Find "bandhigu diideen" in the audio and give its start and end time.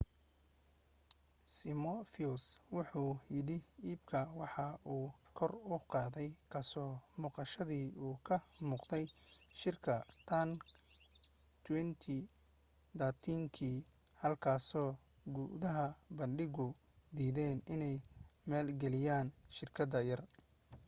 16.17-17.57